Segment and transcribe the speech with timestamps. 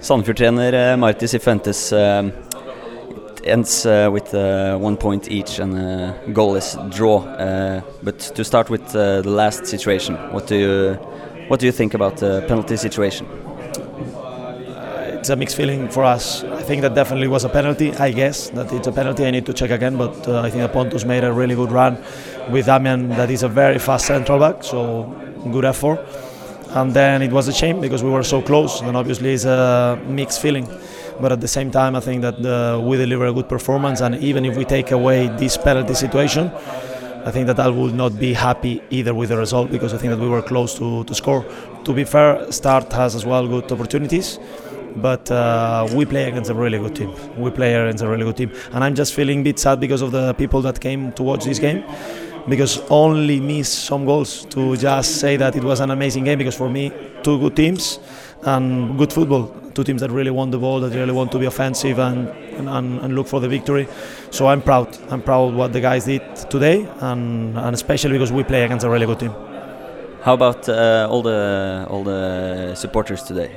[0.00, 2.32] Sandefjord-trener uh, Marti Cifuentes um,
[3.44, 7.22] ends uh, with uh, one point each and a goalless draw.
[7.24, 10.94] Uh, but to start with uh, the last situation, what do you
[11.48, 13.26] what do you think about the penalty situation?
[15.18, 16.44] It's a mixed feeling for us.
[16.44, 17.92] I think that definitely was a penalty.
[17.94, 19.26] I guess that it's a penalty.
[19.26, 21.72] I need to check again, but uh, I think that Pontus made a really good
[21.72, 21.98] run
[22.50, 23.08] with Damian.
[23.08, 25.12] That is a very fast central back, so
[25.50, 25.98] good effort.
[26.70, 29.98] And then it was a shame because we were so close, and obviously it's a
[30.06, 30.68] mixed feeling
[31.20, 34.00] but at the same time, I think that uh, we deliver a good performance.
[34.00, 36.50] And even if we take away this penalty situation,
[37.24, 40.12] I think that I would not be happy either with the result because I think
[40.12, 41.44] that we were close to, to score.
[41.84, 44.38] To be fair, Start has as well good opportunities,
[44.96, 47.12] but uh, we play against a really good team.
[47.36, 50.02] We play against a really good team, and I'm just feeling a bit sad because
[50.02, 51.82] of the people that came to watch this game.
[52.46, 56.38] Because only miss some goals to just say that it was an amazing game.
[56.38, 56.92] Because for me,
[57.22, 57.98] two good teams
[58.42, 61.46] and good football two teams that really want the ball, that really want to be
[61.46, 62.28] offensive and,
[62.76, 63.86] and, and look for the victory.
[64.30, 64.88] So I'm proud.
[65.12, 68.90] I'm proud what the guys did today, and, and especially because we play against a
[68.90, 69.34] really good team.
[70.22, 73.50] How about uh, all the all the supporters today?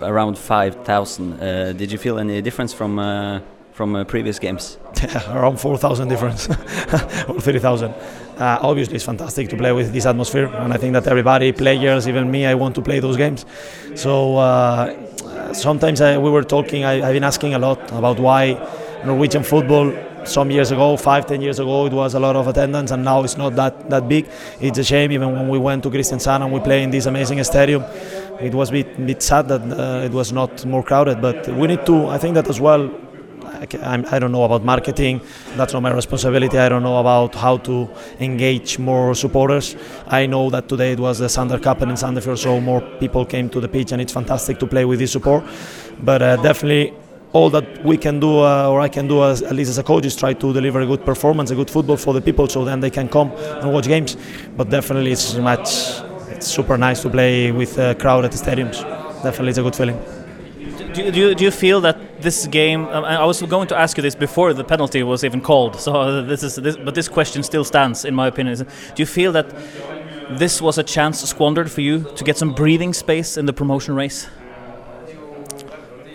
[0.00, 1.38] Around five thousand.
[1.38, 3.40] Uh, did you feel any difference from uh,
[3.72, 4.78] from uh, previous games?
[5.28, 6.48] Around four thousand difference
[7.28, 7.94] or three thousand.
[8.38, 12.08] Uh, obviously, it's fantastic to play with this atmosphere, and I think that everybody, players,
[12.08, 13.44] even me, I want to play those games.
[13.94, 14.38] So
[15.54, 18.54] sometimes I, we were talking, I, have been asking a lot about why
[19.04, 19.92] Norwegian football
[20.24, 23.22] some years ago, five, ten years ago, it was a lot of attendance, and now
[23.22, 24.28] it's not that, that big.
[24.60, 27.42] It's a shame, even when we went to Kristiansand and we play in this amazing
[27.44, 27.82] stadium,
[28.40, 31.20] it was a bit, bit sad that uh, it was not more crowded.
[31.20, 32.90] But we need to, I think that as well,
[33.44, 35.20] I don't know about marketing.
[35.56, 36.58] That's not my responsibility.
[36.58, 37.88] I don't know about how to
[38.20, 39.76] engage more supporters.
[40.06, 43.24] I know that today it was the Sander Cup and in Sandefjord, so more people
[43.24, 45.44] came to the pitch, and it's fantastic to play with this support.
[46.02, 46.94] But uh, definitely,
[47.32, 49.82] all that we can do, uh, or I can do, as, at least as a
[49.82, 52.64] coach, is try to deliver a good performance, a good football for the people, so
[52.64, 54.16] then they can come and watch games.
[54.56, 56.02] But definitely, it's much.
[56.28, 58.82] It's super nice to play with a crowd at the stadiums.
[59.22, 60.21] Definitely, it's a good feeling
[60.94, 62.86] do, do, do you feel that this game?
[62.86, 65.76] Um, I was going to ask you this before the penalty was even called.
[65.80, 68.56] So this is this, but this question still stands, in my opinion.
[68.56, 69.54] Do you feel that
[70.30, 73.94] this was a chance squandered for you to get some breathing space in the promotion
[73.94, 74.28] race?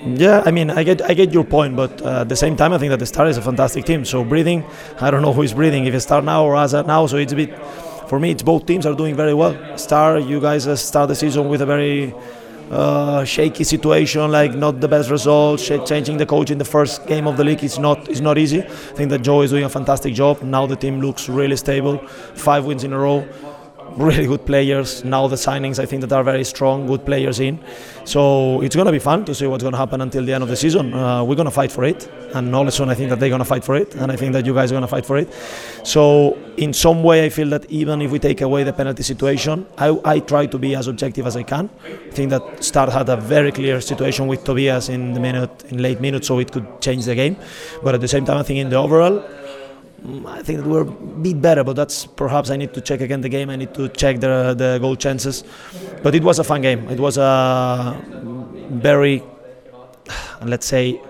[0.05, 2.71] Yeah, I mean, I get I get your point, but uh, at the same time,
[2.71, 4.05] I think that the Star is a fantastic team.
[4.05, 4.63] So breathing,
[5.01, 7.07] I don't know who is breathing, if it's Star now or Asa now.
[7.07, 7.57] So it's a bit,
[8.07, 9.77] for me, it's both teams are doing very well.
[9.77, 12.13] Star, you guys start the season with a very
[12.71, 15.67] uh, shaky situation, like not the best results.
[15.85, 18.61] Changing the coach in the first game of the league is not is not easy.
[18.63, 20.41] I think that Joe is doing a fantastic job.
[20.41, 21.97] Now the team looks really stable.
[22.35, 23.27] Five wins in a row
[23.97, 25.03] really good players.
[25.03, 27.59] Now the signings, I think that are very strong, good players in.
[28.05, 30.43] So it's going to be fun to see what's going to happen until the end
[30.43, 30.93] of the season.
[30.93, 33.45] Uh, we're going to fight for it, and Ålesund, I think that they're going to
[33.45, 35.33] fight for it, and I think that you guys are going to fight for it.
[35.83, 39.65] So in some way, I feel that even if we take away the penalty situation,
[39.77, 41.69] I, I try to be as objective as I can.
[41.85, 45.81] I think that Start had a very clear situation with Tobias in the minute, in
[45.81, 47.35] late minutes, so it could change the game.
[47.83, 49.23] But at the same time, I think in the overall,
[50.27, 53.21] I think that we're a bit better, but that's perhaps I need to check again
[53.21, 53.49] the game.
[53.49, 55.43] I need to check the the goal chances.
[56.03, 56.87] But it was a fun game.
[56.89, 57.99] It was a
[58.69, 59.23] very,
[60.43, 61.01] let's say,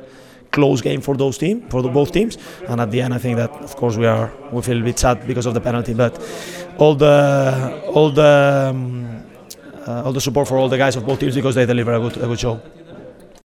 [0.51, 2.37] close game for those team for the, both teams.
[2.69, 4.97] And at the end, I think that of course we are we feel a bit
[4.97, 5.93] sad because of the penalty.
[5.93, 6.13] But
[6.77, 9.23] all the all the um,
[9.85, 11.99] uh, all the support for all the guys of both teams because they deliver a
[11.99, 12.61] good a good show.